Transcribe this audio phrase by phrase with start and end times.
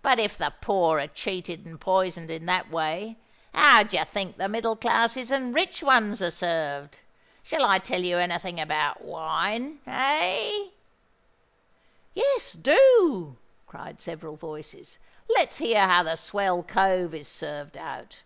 [0.00, 3.18] But if the poor are cheated and poisoned in that way,
[3.52, 7.00] how do you think the middle classes and rich ones are served!
[7.42, 10.68] Shall I tell you any thing about wine—eh?"
[12.14, 13.36] "Yes—do,"
[13.66, 14.96] cried several voices.
[15.28, 18.22] "Let's hear how the swell cove is served out."